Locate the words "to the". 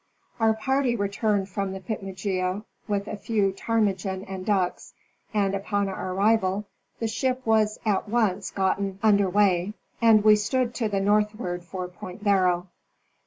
10.73-11.01